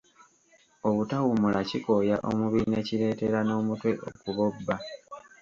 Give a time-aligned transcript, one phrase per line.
[0.87, 4.75] Obutawummula kikooya omubiri ne kiretera n'omutwe okubobba.